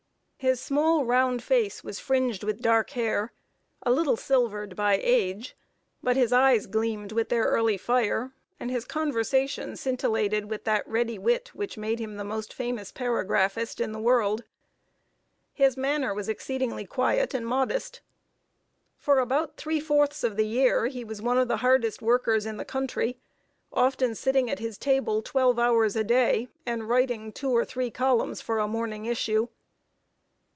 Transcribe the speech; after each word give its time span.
His 0.43 0.59
small, 0.59 1.05
round 1.05 1.43
face 1.43 1.83
was 1.83 1.99
fringed 1.99 2.43
with 2.43 2.63
dark 2.63 2.89
hair, 2.97 3.31
a 3.83 3.91
little 3.91 4.15
silvered 4.17 4.75
by 4.75 4.99
age; 4.99 5.55
but 6.01 6.15
his 6.15 6.33
eyes 6.33 6.65
gleamed 6.65 7.11
with 7.11 7.29
their 7.29 7.43
early 7.43 7.77
fire, 7.77 8.31
and 8.59 8.71
his 8.71 8.83
conversation 8.83 9.75
scintillated 9.77 10.45
with 10.49 10.63
that 10.63 10.87
ready 10.87 11.19
wit 11.19 11.49
which 11.53 11.77
made 11.77 11.99
him 11.99 12.17
the 12.17 12.23
most 12.23 12.55
famous 12.55 12.91
paragraphist 12.91 13.79
in 13.79 13.91
the 13.91 13.99
world. 14.01 14.43
His 15.53 15.77
manner 15.77 16.11
was 16.11 16.27
exceedingly 16.27 16.85
quiet 16.85 17.35
and 17.35 17.45
modest. 17.45 18.01
For 18.97 19.19
about 19.19 19.57
three 19.57 19.79
fourths 19.79 20.23
of 20.23 20.37
the 20.37 20.47
year, 20.47 20.87
he 20.87 21.03
was 21.03 21.21
one 21.21 21.37
of 21.37 21.49
the 21.49 21.57
hardest 21.57 22.01
workers 22.01 22.47
in 22.47 22.57
the 22.57 22.65
country; 22.65 23.19
often 23.71 24.15
sitting 24.15 24.49
at 24.49 24.57
his 24.57 24.79
table 24.79 25.21
twelve 25.21 25.59
hours 25.59 25.95
a 25.95 26.03
day, 26.03 26.47
and 26.65 26.89
writing 26.89 27.31
two 27.31 27.51
or 27.55 27.63
three 27.63 27.91
columns 27.91 28.41
for 28.41 28.57
a 28.57 28.67
morning 28.67 29.05
issue. 29.05 29.47